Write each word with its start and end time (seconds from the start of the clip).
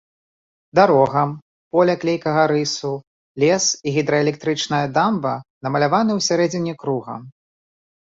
Дарога, 0.77 1.21
поля 1.75 1.95
клейкага 2.03 2.45
рысу, 2.51 2.93
лес 3.43 3.65
і 3.91 3.93
гідраэлектрычная 3.97 4.81
дамба 4.97 5.35
намаляваны 5.67 6.11
ў 6.19 6.27
сярэдзіне 6.29 6.73
круга. 6.81 7.13